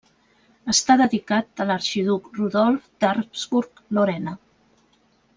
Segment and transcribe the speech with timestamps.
[0.71, 4.33] Està dedicat a l'arxiduc Rodolf d'Habsburg-Lorena.